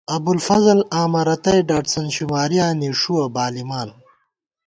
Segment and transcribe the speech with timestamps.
[0.15, 3.89] ابُوالفضل آمہ رتئ، ڈاٹسن شمارِیاں نِݭُوَہ بالِمان